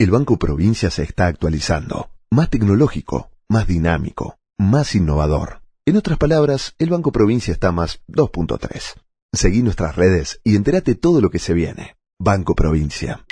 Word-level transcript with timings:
El 0.00 0.12
Banco 0.12 0.38
Provincia 0.38 0.90
se 0.90 1.02
está 1.02 1.26
actualizando, 1.26 2.10
más 2.30 2.50
tecnológico, 2.50 3.32
más 3.48 3.66
dinámico, 3.66 4.38
más 4.56 4.94
innovador. 4.94 5.62
En 5.86 5.96
otras 5.96 6.18
palabras, 6.18 6.76
el 6.78 6.88
Banco 6.88 7.10
Provincia 7.10 7.50
está 7.50 7.72
más 7.72 8.00
2.3. 8.06 8.94
Seguí 9.32 9.60
nuestras 9.64 9.96
redes 9.96 10.40
y 10.44 10.54
entérate 10.54 10.94
todo 10.94 11.20
lo 11.20 11.30
que 11.30 11.40
se 11.40 11.52
viene. 11.52 11.96
Banco 12.16 12.54
Provincia. 12.54 13.24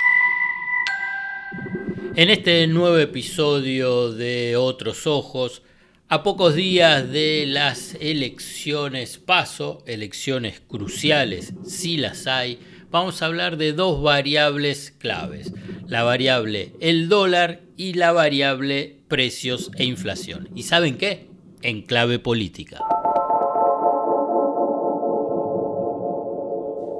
En 2.15 2.29
este 2.29 2.67
nuevo 2.67 2.97
episodio 2.97 4.11
de 4.11 4.57
Otros 4.57 5.07
Ojos, 5.07 5.63
a 6.09 6.21
pocos 6.21 6.53
días 6.55 7.09
de 7.09 7.45
las 7.47 7.95
elecciones 8.01 9.19
paso, 9.19 9.83
elecciones 9.85 10.59
cruciales, 10.67 11.53
si 11.65 11.95
las 11.95 12.27
hay, 12.27 12.59
vamos 12.91 13.21
a 13.21 13.25
hablar 13.25 13.57
de 13.57 13.73
dos 13.73 14.01
variables 14.01 14.91
claves, 14.97 15.53
la 15.87 16.03
variable 16.03 16.73
el 16.79 17.09
dólar 17.09 17.61
y 17.75 17.93
la 17.93 18.11
variable 18.11 18.99
precios 19.07 19.71
e 19.77 19.85
inflación. 19.85 20.49
¿Y 20.55 20.63
saben 20.63 20.97
qué? 20.97 21.29
En 21.61 21.81
clave 21.81 22.19
política. 22.19 22.79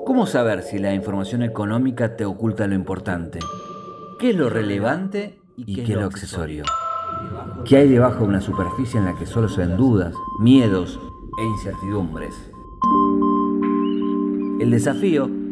¿Cómo 0.05 0.25
saber 0.25 0.63
si 0.63 0.79
la 0.79 0.93
información 0.93 1.43
económica 1.43 2.15
te 2.15 2.25
oculta 2.25 2.65
lo 2.65 2.75
importante? 2.75 3.39
¿Qué 4.19 4.31
es 4.31 4.35
lo 4.35 4.49
relevante 4.49 5.37
y 5.57 5.75
qué, 5.75 5.81
es 5.81 5.89
lo 5.89 6.05
accesorio? 6.05 6.63
¿Qué 7.65 7.77
hay 7.77 7.89
debajo 7.89 8.19
de 8.19 8.29
una 8.29 8.41
superficie 8.41 8.99
en 8.99 9.05
la 9.05 9.15
que 9.15 9.25
solo 9.25 9.49
se 9.49 9.61
ven 9.61 9.75
dudas, 9.77 10.13
miedos 10.39 10.99
e 11.39 11.43
incertidumbres? 11.43 12.33
El 14.59 14.71
desafío 14.71 15.29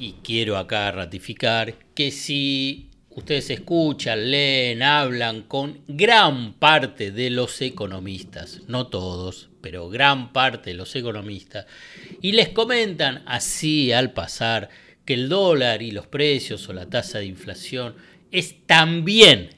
y 0.00 0.14
quiero 0.24 0.56
acá 0.56 0.90
ratificar, 0.90 1.74
que 1.94 2.10
si 2.10 2.88
ustedes 3.10 3.50
escuchan, 3.50 4.30
leen, 4.30 4.82
hablan 4.82 5.42
con 5.42 5.82
gran 5.86 6.54
parte 6.54 7.10
de 7.10 7.28
los 7.28 7.60
economistas, 7.60 8.62
no 8.66 8.86
todos, 8.86 9.50
pero 9.60 9.90
gran 9.90 10.32
parte 10.32 10.70
de 10.70 10.76
los 10.76 10.96
economistas, 10.96 11.66
y 12.22 12.32
les 12.32 12.48
comentan 12.48 13.22
así 13.26 13.92
al 13.92 14.14
pasar 14.14 14.70
que 15.04 15.12
el 15.12 15.28
dólar 15.28 15.82
y 15.82 15.90
los 15.90 16.06
precios 16.06 16.66
o 16.70 16.72
la 16.72 16.86
tasa 16.86 17.18
de 17.18 17.26
inflación 17.26 17.94
es 18.32 18.66
también, 18.66 19.50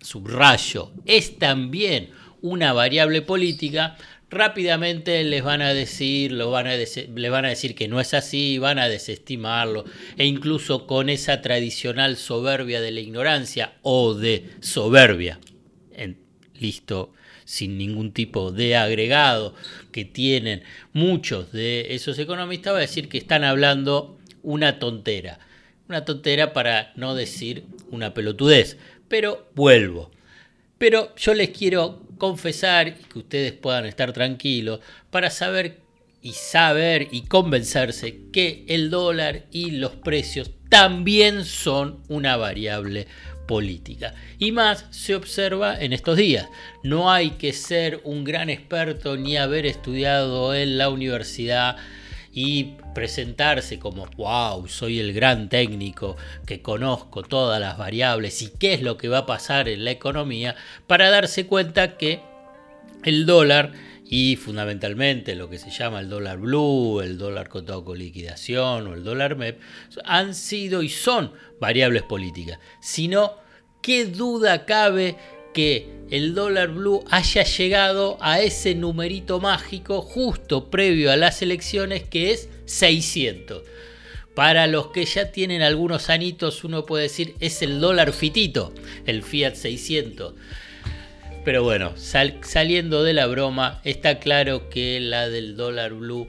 subrayo, 0.00 0.90
es 1.04 1.38
también 1.38 2.08
una 2.40 2.72
variable 2.72 3.20
política, 3.20 3.98
rápidamente 4.32 5.22
les 5.22 5.44
van 5.44 5.62
a 5.62 5.74
decir, 5.74 6.34
van 6.34 6.66
a 6.66 6.74
les 6.74 7.30
van 7.30 7.44
a 7.44 7.48
decir 7.48 7.74
que 7.74 7.86
no 7.86 8.00
es 8.00 8.14
así, 8.14 8.58
van 8.58 8.78
a 8.78 8.88
desestimarlo, 8.88 9.84
e 10.16 10.26
incluso 10.26 10.86
con 10.86 11.08
esa 11.08 11.42
tradicional 11.42 12.16
soberbia 12.16 12.80
de 12.80 12.90
la 12.90 13.00
ignorancia 13.00 13.74
o 13.82 14.14
de 14.14 14.50
soberbia, 14.60 15.38
en, 15.94 16.18
listo, 16.58 17.12
sin 17.44 17.76
ningún 17.76 18.12
tipo 18.12 18.50
de 18.50 18.76
agregado 18.76 19.54
que 19.92 20.04
tienen 20.04 20.62
muchos 20.92 21.52
de 21.52 21.94
esos 21.94 22.18
economistas, 22.18 22.72
va 22.72 22.78
a 22.78 22.80
decir 22.80 23.08
que 23.08 23.18
están 23.18 23.44
hablando 23.44 24.18
una 24.42 24.78
tontera. 24.78 25.38
Una 25.88 26.04
tontera 26.04 26.54
para 26.54 26.92
no 26.96 27.14
decir 27.14 27.64
una 27.90 28.14
pelotudez. 28.14 28.78
Pero 29.08 29.50
vuelvo. 29.54 30.10
Pero 30.82 31.14
yo 31.14 31.32
les 31.32 31.50
quiero 31.50 32.02
confesar 32.18 32.88
y 32.88 33.04
que 33.04 33.20
ustedes 33.20 33.52
puedan 33.52 33.86
estar 33.86 34.12
tranquilos 34.12 34.80
para 35.12 35.30
saber 35.30 35.78
y 36.20 36.32
saber 36.32 37.06
y 37.12 37.22
convencerse 37.22 38.22
que 38.32 38.64
el 38.66 38.90
dólar 38.90 39.44
y 39.52 39.70
los 39.70 39.92
precios 39.92 40.50
también 40.68 41.44
son 41.44 42.02
una 42.08 42.36
variable 42.36 43.06
política. 43.46 44.14
Y 44.40 44.50
más 44.50 44.86
se 44.90 45.14
observa 45.14 45.80
en 45.80 45.92
estos 45.92 46.16
días. 46.16 46.48
No 46.82 47.12
hay 47.12 47.30
que 47.30 47.52
ser 47.52 48.00
un 48.02 48.24
gran 48.24 48.50
experto 48.50 49.16
ni 49.16 49.36
haber 49.36 49.66
estudiado 49.66 50.52
en 50.52 50.78
la 50.78 50.88
universidad 50.88 51.76
y 52.32 52.76
presentarse 52.94 53.78
como, 53.78 54.06
wow, 54.16 54.66
soy 54.66 55.00
el 55.00 55.12
gran 55.12 55.48
técnico 55.48 56.16
que 56.46 56.62
conozco 56.62 57.22
todas 57.22 57.60
las 57.60 57.76
variables 57.76 58.40
y 58.42 58.48
qué 58.58 58.74
es 58.74 58.82
lo 58.82 58.96
que 58.96 59.08
va 59.08 59.18
a 59.18 59.26
pasar 59.26 59.68
en 59.68 59.84
la 59.84 59.90
economía, 59.90 60.56
para 60.86 61.10
darse 61.10 61.46
cuenta 61.46 61.96
que 61.96 62.20
el 63.04 63.26
dólar 63.26 63.72
y 64.04 64.36
fundamentalmente 64.36 65.34
lo 65.34 65.48
que 65.48 65.58
se 65.58 65.70
llama 65.70 66.00
el 66.00 66.08
dólar 66.08 66.38
blue, 66.38 67.00
el 67.00 67.16
dólar 67.18 67.48
contado 67.48 67.84
con 67.84 67.98
liquidación 67.98 68.86
o 68.86 68.94
el 68.94 69.04
dólar 69.04 69.36
MEP, 69.36 69.60
han 70.04 70.34
sido 70.34 70.82
y 70.82 70.88
son 70.88 71.32
variables 71.60 72.02
políticas. 72.02 72.58
Sino, 72.80 73.36
¿qué 73.80 74.04
duda 74.04 74.66
cabe 74.66 75.16
que 75.52 75.88
el 76.10 76.34
dólar 76.34 76.72
blue 76.72 77.04
haya 77.10 77.42
llegado 77.42 78.18
a 78.20 78.40
ese 78.40 78.74
numerito 78.74 79.40
mágico 79.40 80.02
justo 80.02 80.70
previo 80.70 81.10
a 81.10 81.16
las 81.16 81.40
elecciones 81.40 82.02
que 82.02 82.32
es 82.32 82.48
600. 82.66 83.62
Para 84.34 84.66
los 84.66 84.88
que 84.88 85.04
ya 85.04 85.30
tienen 85.32 85.62
algunos 85.62 86.10
anitos, 86.10 86.64
uno 86.64 86.86
puede 86.86 87.04
decir 87.04 87.34
es 87.40 87.62
el 87.62 87.80
dólar 87.80 88.12
fitito, 88.12 88.72
el 89.06 89.22
Fiat 89.22 89.54
600. 89.54 90.34
Pero 91.44 91.64
bueno, 91.64 91.94
saliendo 91.96 93.02
de 93.02 93.14
la 93.14 93.26
broma, 93.26 93.80
está 93.84 94.20
claro 94.20 94.68
que 94.70 95.00
la 95.00 95.28
del 95.28 95.56
dólar 95.56 95.94
blue 95.94 96.28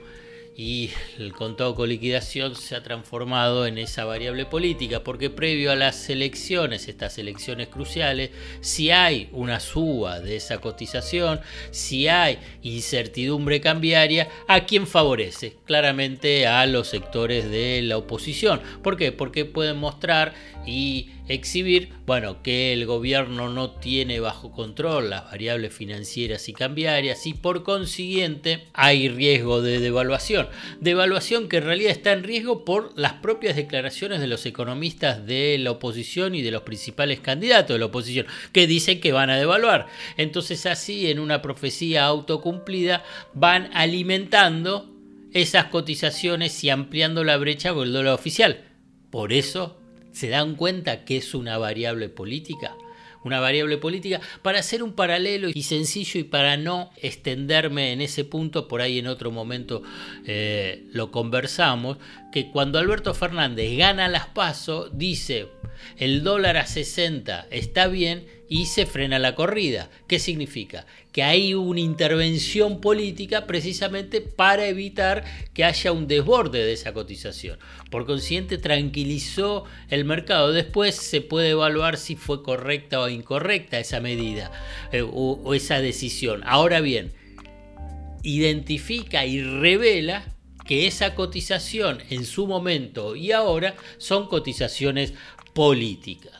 y 0.56 0.91
el 1.18 1.34
contado 1.34 1.74
con 1.74 1.90
liquidación 1.90 2.56
se 2.56 2.75
ha 2.75 2.84
transformado 2.84 3.66
en 3.66 3.78
esa 3.78 4.06
variable 4.06 4.46
política, 4.46 5.03
porque 5.03 5.30
previo 5.30 5.72
a 5.72 5.75
las 5.75 6.09
elecciones, 6.09 6.88
estas 6.88 7.18
elecciones 7.18 7.69
cruciales, 7.69 8.30
si 8.62 8.92
hay 8.92 9.30
una 9.31 9.59
suba 9.59 10.19
de 10.19 10.36
esa 10.36 10.59
cotización, 10.59 11.42
si 11.72 12.08
hay 12.08 12.38
incertidumbre 12.62 13.62
cambiaria, 13.62 14.30
¿a 14.47 14.66
quién 14.66 14.86
favorece? 14.86 15.58
Claramente 15.66 16.46
a 16.46 16.66
los 16.68 16.88
sectores 16.88 17.50
de 17.50 17.81
la 17.81 17.97
oposición. 17.97 18.62
¿Por 18.84 18.97
qué? 18.97 19.12
Porque 19.12 19.46
pueden 19.46 19.78
mostrar 19.78 20.34
y 20.66 21.09
exhibir, 21.28 21.89
bueno, 22.06 22.41
que 22.44 22.73
el 22.73 22.85
gobierno 22.85 23.50
no 23.50 23.72
tiene 23.72 24.19
bajo 24.19 24.51
control 24.51 25.09
las 25.09 25.25
variables 25.25 25.73
financieras 25.73 26.50
y 26.50 26.53
cambiarias 26.53 27.25
y 27.25 27.34
por 27.34 27.63
consiguiente 27.63 28.66
hay 28.73 29.09
riesgo 29.09 29.62
de 29.62 29.79
devaluación. 29.79 30.50
Devaluación 30.81 31.47
que 31.47 31.57
en 31.57 31.63
realidad 31.63 31.91
está 31.91 32.12
en 32.12 32.23
riesgo 32.23 32.66
por 32.66 32.97
las 32.97 33.13
propias 33.13 33.56
declaraciones 33.56 34.19
de 34.19 34.28
los 34.28 34.45
economistas 34.45 35.25
de 35.25 35.57
la 35.59 35.72
oposición 35.72 36.35
y 36.35 36.41
de 36.41 36.51
los 36.51 36.63
principales 36.63 37.19
candidatos 37.22 37.75
de 37.75 37.79
la 37.79 37.85
oposición 37.85 38.25
que 38.51 38.67
dicen 38.67 39.00
que 39.00 39.13
van 39.13 39.29
a 39.29 39.38
devaluar. 39.38 39.88
Entonces 40.17 40.66
así 40.66 41.09
en 41.09 41.19
una 41.19 41.41
profecía 41.41 42.06
autocumplida 42.06 43.03
van 43.33 43.69
alimentando 43.73 44.89
esas 45.33 45.66
cotizaciones 45.66 46.63
y 46.63 46.69
ampliando 46.69 47.23
la 47.23 47.38
brecha 47.38 47.73
con 47.73 47.88
el 47.88 47.94
dólar 47.94 48.13
oficial. 48.13 48.66
Por 49.09 49.33
eso 49.33 49.82
¿Se 50.13 50.29
dan 50.29 50.56
cuenta 50.56 51.03
que 51.03 51.18
es 51.18 51.34
una 51.34 51.57
variable 51.57 52.07
política? 52.07 52.75
Una 53.24 53.40
variable 53.40 53.78
política 53.78 54.19
para 54.41 54.59
hacer 54.59 54.84
un 54.84 54.94
paralelo 54.94 55.50
y 55.53 55.63
sencillo 55.63 56.19
y 56.19 56.24
para 56.24 56.57
no 56.57 56.92
extenderme 57.01 57.94
en 57.94 58.01
ese 58.01 58.25
punto, 58.25 58.68
por 58.68 58.81
ahí 58.81 59.00
en 59.00 59.07
otro 59.07 59.31
momento 59.31 59.81
eh, 60.25 60.83
lo 60.92 61.10
conversamos, 61.10 61.98
que 62.33 62.51
cuando 62.51 62.80
Alberto 62.80 63.13
Fernández 63.13 63.77
gana 63.77 64.10
las 64.10 64.27
pasos, 64.27 64.89
dice 64.94 65.48
el 65.98 66.24
dólar 66.24 66.57
a 66.57 66.68
60 66.68 67.48
está 67.50 67.88
bien 67.88 68.25
y 68.53 68.67
se 68.67 68.85
frena 68.85 69.17
la 69.17 69.33
corrida. 69.33 69.89
¿Qué 70.07 70.19
significa? 70.19 70.85
Que 71.11 71.23
hay 71.23 71.55
una 71.55 71.79
intervención 71.79 72.81
política 72.81 73.47
precisamente 73.47 74.21
para 74.21 74.67
evitar 74.67 75.23
que 75.55 75.63
haya 75.63 75.91
un 75.91 76.07
desborde 76.07 76.63
de 76.63 76.73
esa 76.73 76.94
cotización. 76.94 77.57
Por 77.89 78.05
consiguiente, 78.05 78.59
tranquilizó 78.59 79.63
el 79.89 80.05
mercado. 80.05 80.51
Después 80.51 80.94
se 80.94 81.21
puede 81.21 81.50
evaluar 81.50 81.97
si 81.97 82.15
fue 82.15 82.44
correcta 82.44 83.01
o 83.01 83.09
incorrecta 83.09 83.79
esa 83.79 84.00
medida 84.00 84.51
eh, 84.91 85.01
o 85.01 85.55
esa 85.55 85.81
decisión. 85.81 86.44
Ahora 86.45 86.79
bien, 86.79 87.11
identifica 88.21 89.25
y 89.25 89.41
revela 89.41 90.25
que 90.63 90.85
esa 90.85 91.15
cotización 91.15 92.03
en 92.11 92.23
su 92.23 92.45
momento 92.45 93.15
y 93.15 93.31
ahora 93.31 93.73
son 93.97 94.27
cotizaciones 94.27 95.15
políticas. 95.55 96.33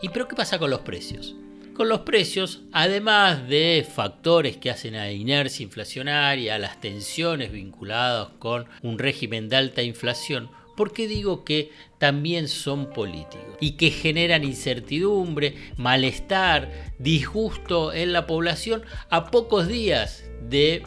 ¿Y 0.00 0.08
pero 0.08 0.26
qué 0.26 0.34
pasa 0.34 0.58
con 0.58 0.70
los 0.70 0.80
precios? 0.80 1.36
Con 1.80 1.88
los 1.88 2.00
precios, 2.00 2.60
además 2.72 3.48
de 3.48 3.88
factores 3.90 4.58
que 4.58 4.68
hacen 4.68 4.96
a 4.96 5.04
la 5.04 5.12
inercia 5.12 5.64
inflacionaria, 5.64 6.58
las 6.58 6.78
tensiones 6.78 7.52
vinculadas 7.52 8.28
con 8.38 8.66
un 8.82 8.98
régimen 8.98 9.48
de 9.48 9.56
alta 9.56 9.82
inflación, 9.82 10.50
¿por 10.76 10.92
qué 10.92 11.08
digo 11.08 11.42
que 11.42 11.70
también 11.96 12.48
son 12.48 12.90
políticos 12.90 13.56
y 13.60 13.78
que 13.78 13.90
generan 13.90 14.44
incertidumbre, 14.44 15.54
malestar, 15.78 16.70
disgusto 16.98 17.94
en 17.94 18.12
la 18.12 18.26
población 18.26 18.82
a 19.08 19.30
pocos 19.30 19.66
días 19.66 20.24
de 20.50 20.82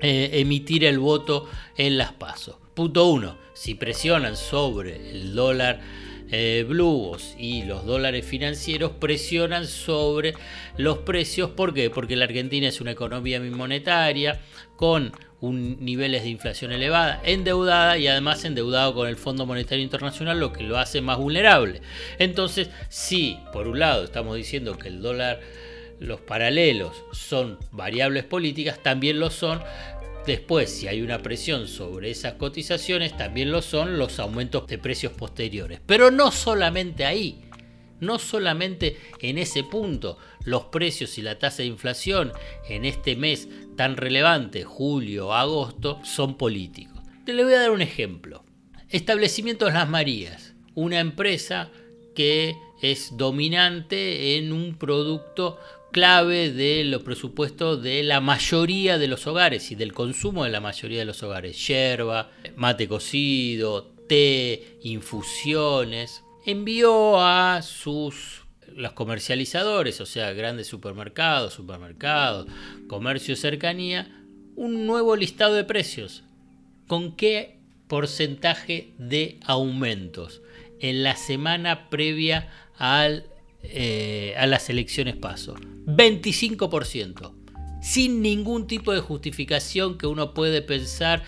eh, 0.00 0.30
emitir 0.32 0.86
el 0.86 0.98
voto 1.00 1.50
en 1.76 1.98
las 1.98 2.14
pasos? 2.14 2.56
Punto 2.72 3.08
1. 3.08 3.36
Si 3.52 3.74
presionan 3.74 4.38
sobre 4.38 5.10
el 5.10 5.34
dólar 5.34 5.80
eh, 6.30 6.64
blues 6.68 7.34
y 7.38 7.62
los 7.64 7.86
dólares 7.86 8.26
financieros 8.26 8.92
presionan 8.92 9.66
sobre 9.66 10.34
los 10.76 10.98
precios. 10.98 11.50
¿Por 11.50 11.72
qué? 11.72 11.90
Porque 11.90 12.16
la 12.16 12.26
Argentina 12.26 12.68
es 12.68 12.80
una 12.80 12.90
economía 12.90 13.40
monetaria 13.40 14.40
con 14.76 15.12
un, 15.40 15.84
niveles 15.84 16.22
de 16.22 16.28
inflación 16.28 16.72
elevada, 16.72 17.20
endeudada 17.24 17.96
y 17.96 18.08
además 18.08 18.44
endeudado 18.44 18.94
con 18.94 19.08
el 19.08 19.16
Fondo 19.16 19.46
Monetario 19.46 19.82
Internacional, 19.82 20.38
lo 20.38 20.52
que 20.52 20.64
lo 20.64 20.78
hace 20.78 21.00
más 21.00 21.18
vulnerable. 21.18 21.80
Entonces, 22.18 22.70
si 22.88 23.38
por 23.52 23.68
un 23.68 23.78
lado 23.78 24.04
estamos 24.04 24.36
diciendo 24.36 24.76
que 24.76 24.88
el 24.88 25.00
dólar, 25.00 25.40
los 26.00 26.20
paralelos 26.20 27.04
son 27.12 27.58
variables 27.72 28.24
políticas, 28.24 28.82
también 28.82 29.18
lo 29.18 29.30
son 29.30 29.60
Después, 30.26 30.70
si 30.70 30.88
hay 30.88 31.00
una 31.00 31.22
presión 31.22 31.68
sobre 31.68 32.10
esas 32.10 32.34
cotizaciones, 32.34 33.16
también 33.16 33.50
lo 33.50 33.62
son 33.62 33.98
los 33.98 34.18
aumentos 34.18 34.66
de 34.66 34.78
precios 34.78 35.12
posteriores. 35.12 35.80
Pero 35.86 36.10
no 36.10 36.30
solamente 36.32 37.06
ahí, 37.06 37.40
no 38.00 38.18
solamente 38.18 38.98
en 39.20 39.38
ese 39.38 39.64
punto, 39.64 40.18
los 40.44 40.64
precios 40.66 41.18
y 41.18 41.22
la 41.22 41.38
tasa 41.38 41.58
de 41.62 41.68
inflación 41.68 42.32
en 42.68 42.84
este 42.84 43.16
mes 43.16 43.48
tan 43.76 43.96
relevante, 43.96 44.64
julio, 44.64 45.34
agosto, 45.34 46.00
son 46.04 46.36
políticos. 46.36 47.02
Te 47.24 47.32
le 47.32 47.44
voy 47.44 47.54
a 47.54 47.60
dar 47.60 47.70
un 47.70 47.82
ejemplo. 47.82 48.44
Establecimientos 48.88 49.72
Las 49.72 49.88
Marías, 49.88 50.54
una 50.74 51.00
empresa 51.00 51.70
que 52.14 52.56
es 52.80 53.16
dominante 53.16 54.36
en 54.36 54.52
un 54.52 54.78
producto 54.78 55.58
clave 55.92 56.52
de 56.52 56.84
los 56.84 57.02
presupuestos 57.02 57.82
de 57.82 58.02
la 58.02 58.20
mayoría 58.20 58.98
de 58.98 59.08
los 59.08 59.26
hogares 59.26 59.70
y 59.70 59.74
del 59.74 59.92
consumo 59.92 60.44
de 60.44 60.50
la 60.50 60.60
mayoría 60.60 61.00
de 61.00 61.04
los 61.04 61.22
hogares. 61.22 61.66
Yerba, 61.66 62.30
mate 62.56 62.88
cocido, 62.88 63.92
té, 64.08 64.78
infusiones. 64.82 66.22
Envió 66.44 67.20
a 67.20 67.62
sus 67.62 68.42
los 68.74 68.92
comercializadores, 68.92 70.00
o 70.00 70.06
sea, 70.06 70.32
grandes 70.32 70.66
supermercados, 70.66 71.54
supermercados, 71.54 72.46
comercio 72.86 73.34
cercanía, 73.34 74.24
un 74.56 74.86
nuevo 74.86 75.16
listado 75.16 75.54
de 75.54 75.64
precios. 75.64 76.22
¿Con 76.86 77.16
qué 77.16 77.58
porcentaje 77.88 78.92
de 78.98 79.40
aumentos 79.44 80.42
en 80.80 81.02
la 81.02 81.16
semana 81.16 81.88
previa 81.88 82.48
al 82.76 83.24
eh, 83.62 84.34
a 84.36 84.46
las 84.46 84.70
elecciones 84.70 85.16
paso. 85.16 85.54
25%. 85.86 87.32
Sin 87.82 88.22
ningún 88.22 88.66
tipo 88.66 88.92
de 88.92 89.00
justificación 89.00 89.98
que 89.98 90.06
uno 90.06 90.34
puede 90.34 90.62
pensar 90.62 91.22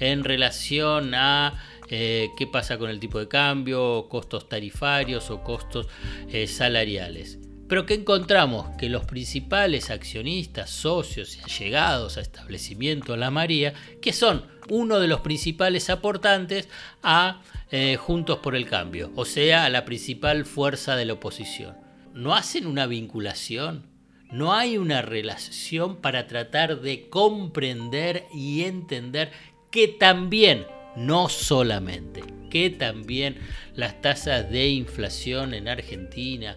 en 0.00 0.24
relación 0.24 1.14
a 1.14 1.62
eh, 1.88 2.28
qué 2.36 2.46
pasa 2.46 2.78
con 2.78 2.90
el 2.90 3.00
tipo 3.00 3.18
de 3.18 3.28
cambio, 3.28 4.08
costos 4.08 4.48
tarifarios 4.48 5.30
o 5.30 5.42
costos 5.42 5.88
eh, 6.28 6.46
salariales. 6.46 7.38
Pero 7.68 7.86
que 7.86 7.94
encontramos 7.94 8.76
que 8.76 8.88
los 8.88 9.04
principales 9.06 9.90
accionistas, 9.90 10.70
socios 10.70 11.36
y 11.36 11.40
allegados 11.42 12.16
a 12.16 12.20
establecimiento 12.20 13.16
La 13.16 13.30
María, 13.30 13.72
que 14.02 14.12
son 14.12 14.44
uno 14.68 15.00
de 15.00 15.08
los 15.08 15.20
principales 15.20 15.88
aportantes 15.90 16.68
a 17.02 17.42
eh, 17.70 17.96
Juntos 17.96 18.38
por 18.38 18.54
el 18.54 18.66
Cambio, 18.68 19.10
o 19.16 19.24
sea, 19.24 19.64
a 19.64 19.70
la 19.70 19.84
principal 19.84 20.44
fuerza 20.44 20.96
de 20.96 21.06
la 21.06 21.14
oposición. 21.14 21.76
¿No 22.12 22.34
hacen 22.34 22.66
una 22.66 22.86
vinculación? 22.86 23.86
¿No 24.30 24.52
hay 24.52 24.78
una 24.78 25.02
relación 25.02 26.00
para 26.00 26.26
tratar 26.26 26.80
de 26.80 27.08
comprender 27.08 28.26
y 28.34 28.62
entender 28.62 29.30
que 29.70 29.88
también, 29.88 30.66
no 30.96 31.28
solamente, 31.28 32.22
que 32.50 32.70
también 32.70 33.36
las 33.74 34.00
tasas 34.00 34.50
de 34.50 34.68
inflación 34.68 35.54
en 35.54 35.68
Argentina 35.68 36.56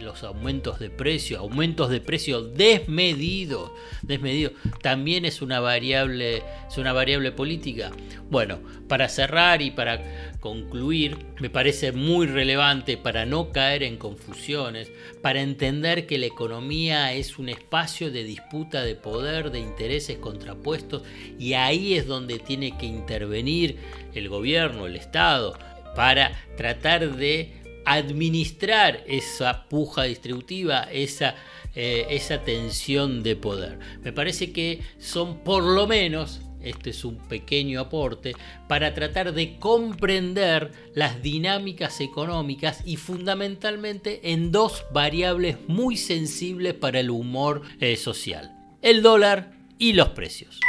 los 0.00 0.22
aumentos 0.22 0.78
de 0.78 0.90
precio, 0.90 1.38
aumentos 1.38 1.90
de 1.90 2.00
precio 2.00 2.42
desmedidos, 2.42 3.70
desmedidos, 4.02 4.52
también 4.82 5.24
es 5.24 5.42
una 5.42 5.60
variable, 5.60 6.42
es 6.68 6.78
una 6.78 6.92
variable 6.92 7.32
política. 7.32 7.90
Bueno, 8.30 8.60
para 8.88 9.08
cerrar 9.08 9.62
y 9.62 9.70
para 9.70 10.34
concluir, 10.40 11.18
me 11.40 11.50
parece 11.50 11.92
muy 11.92 12.26
relevante 12.26 12.96
para 12.96 13.26
no 13.26 13.52
caer 13.52 13.82
en 13.82 13.96
confusiones, 13.96 14.90
para 15.22 15.42
entender 15.42 16.06
que 16.06 16.18
la 16.18 16.26
economía 16.26 17.12
es 17.12 17.38
un 17.38 17.48
espacio 17.48 18.10
de 18.10 18.24
disputa 18.24 18.82
de 18.82 18.94
poder, 18.94 19.50
de 19.50 19.60
intereses 19.60 20.18
contrapuestos, 20.18 21.02
y 21.38 21.54
ahí 21.54 21.94
es 21.94 22.06
donde 22.06 22.38
tiene 22.38 22.76
que 22.78 22.86
intervenir 22.86 23.76
el 24.14 24.28
gobierno, 24.28 24.86
el 24.86 24.96
Estado, 24.96 25.58
para 25.94 26.32
tratar 26.56 27.16
de 27.16 27.63
administrar 27.84 29.02
esa 29.06 29.68
puja 29.68 30.04
distributiva, 30.04 30.84
esa, 30.84 31.34
eh, 31.74 32.06
esa 32.10 32.42
tensión 32.42 33.22
de 33.22 33.36
poder. 33.36 33.78
Me 34.02 34.12
parece 34.12 34.52
que 34.52 34.80
son 34.98 35.38
por 35.38 35.62
lo 35.62 35.86
menos, 35.86 36.40
este 36.62 36.90
es 36.90 37.04
un 37.04 37.16
pequeño 37.16 37.80
aporte, 37.80 38.34
para 38.68 38.94
tratar 38.94 39.32
de 39.32 39.58
comprender 39.58 40.72
las 40.94 41.22
dinámicas 41.22 42.00
económicas 42.00 42.82
y 42.84 42.96
fundamentalmente 42.96 44.32
en 44.32 44.50
dos 44.50 44.84
variables 44.92 45.58
muy 45.68 45.96
sensibles 45.96 46.74
para 46.74 47.00
el 47.00 47.10
humor 47.10 47.62
eh, 47.80 47.96
social, 47.96 48.52
el 48.82 49.02
dólar 49.02 49.52
y 49.78 49.92
los 49.92 50.10
precios. 50.10 50.60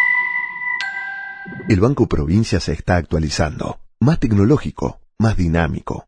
El 1.69 1.79
Banco 1.79 2.07
Provincia 2.07 2.59
se 2.59 2.73
está 2.73 2.97
actualizando, 2.97 3.79
más 3.99 4.19
tecnológico, 4.19 4.99
más 5.19 5.37
dinámico 5.37 6.07